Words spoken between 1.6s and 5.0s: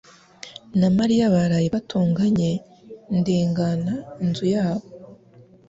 batonganye ndengana inzu yabo